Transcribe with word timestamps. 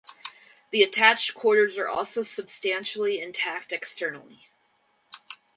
The 0.71 0.81
attached 0.81 1.35
quarters 1.35 1.77
are 1.77 1.87
also 1.87 2.23
substantially 2.23 3.21
intact 3.21 3.71
externally. 3.71 4.47